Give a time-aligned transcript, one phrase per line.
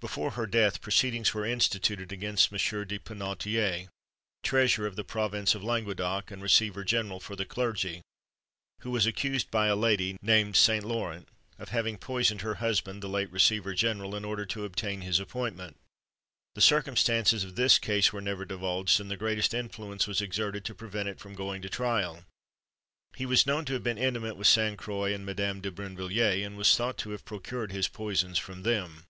[0.00, 2.58] Before her death, proceedings were instituted against M.
[2.58, 3.86] de Penautier,
[4.42, 8.02] treasurer of the province of Languedoc, and receiver general for the clergy,
[8.80, 10.82] who was accused by a lady, named St.
[10.84, 11.28] Laurent,
[11.60, 15.76] of having poisoned her husband, the late receiver general, in order to obtain his appointment.
[16.56, 20.74] The circumstances of this case were never divulged, and the greatest influence was exerted to
[20.74, 22.24] prevent it from going to trial.
[23.14, 26.56] He was known to have been intimate with Sainte Croix and Madame de Brinvilliers, and
[26.56, 29.04] was thought to have procured his poisons from them.